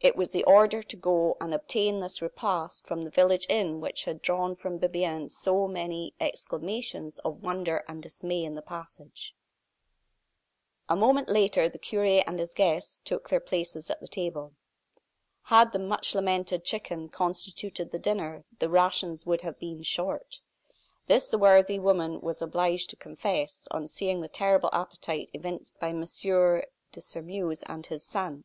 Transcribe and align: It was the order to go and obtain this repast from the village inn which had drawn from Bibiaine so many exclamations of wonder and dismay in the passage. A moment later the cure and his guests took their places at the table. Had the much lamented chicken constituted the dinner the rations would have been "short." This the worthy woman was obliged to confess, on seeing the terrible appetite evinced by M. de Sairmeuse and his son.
It 0.00 0.16
was 0.16 0.32
the 0.32 0.42
order 0.46 0.82
to 0.82 0.96
go 0.96 1.36
and 1.40 1.54
obtain 1.54 2.00
this 2.00 2.20
repast 2.20 2.88
from 2.88 3.04
the 3.04 3.08
village 3.10 3.46
inn 3.48 3.80
which 3.80 4.02
had 4.04 4.20
drawn 4.20 4.56
from 4.56 4.80
Bibiaine 4.80 5.30
so 5.30 5.68
many 5.68 6.12
exclamations 6.18 7.20
of 7.20 7.44
wonder 7.44 7.84
and 7.86 8.02
dismay 8.02 8.42
in 8.42 8.54
the 8.56 8.62
passage. 8.62 9.32
A 10.88 10.96
moment 10.96 11.28
later 11.28 11.68
the 11.68 11.78
cure 11.78 12.02
and 12.26 12.40
his 12.40 12.52
guests 12.52 13.00
took 13.04 13.28
their 13.28 13.38
places 13.38 13.92
at 13.92 14.00
the 14.00 14.08
table. 14.08 14.54
Had 15.42 15.70
the 15.70 15.78
much 15.78 16.16
lamented 16.16 16.64
chicken 16.64 17.08
constituted 17.08 17.92
the 17.92 18.00
dinner 18.00 18.42
the 18.58 18.68
rations 18.68 19.24
would 19.24 19.42
have 19.42 19.60
been 19.60 19.84
"short." 19.84 20.40
This 21.06 21.28
the 21.28 21.38
worthy 21.38 21.78
woman 21.78 22.20
was 22.20 22.42
obliged 22.42 22.90
to 22.90 22.96
confess, 22.96 23.68
on 23.70 23.86
seeing 23.86 24.20
the 24.20 24.26
terrible 24.26 24.70
appetite 24.72 25.30
evinced 25.32 25.78
by 25.78 25.90
M. 25.90 26.00
de 26.00 27.00
Sairmeuse 27.00 27.62
and 27.68 27.86
his 27.86 28.04
son. 28.04 28.42